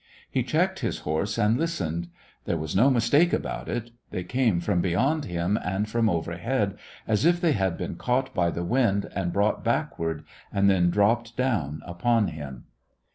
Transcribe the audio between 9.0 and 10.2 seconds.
and brought back